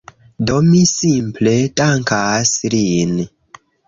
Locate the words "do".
0.49-0.53